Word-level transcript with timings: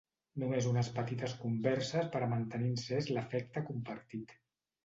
Només 0.43 0.67
unes 0.69 0.89
petites 0.95 1.35
converses 1.43 2.09
per 2.15 2.23
a 2.23 2.31
mantenir 2.33 2.73
encés 2.73 3.11
l’afecte 3.19 3.67
compartit. 3.73 4.35